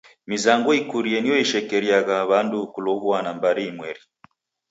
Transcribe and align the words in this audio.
Mizango 0.29 0.71
ikurie 0.81 1.17
nio 1.21 1.35
shekeria 1.51 1.95
ya 2.09 2.17
w'andu 2.29 2.59
kulow'uana 2.73 3.29
mbari 3.37 3.63
inmweri. 3.69 4.01